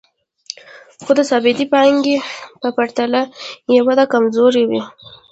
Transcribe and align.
خو 1.03 1.11
د 1.17 1.21
ثابتې 1.29 1.65
پانګې 1.73 2.17
په 2.61 2.67
پرتله 2.77 3.21
یې 3.71 3.79
وده 3.87 4.05
کمزورې 4.13 4.63
وي 4.69 4.81